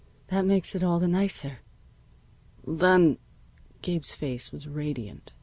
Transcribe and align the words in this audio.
"That 0.29 0.45
makes 0.47 0.73
it 0.73 0.81
all 0.81 0.97
the 0.97 1.07
nicer." 1.07 1.59
"Then" 2.65 3.19
Gabe's 3.83 4.15
face 4.15 4.51
was 4.51 4.67
radiant. 4.67 5.35